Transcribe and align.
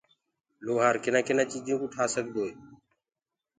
لوهآر 0.65 0.95
ڪنآ 1.03 1.21
ڪنآ 1.27 1.43
چيجين 1.51 1.77
ڪو 1.79 1.87
ٺآ 1.93 2.03
سگدوئي 2.15 2.51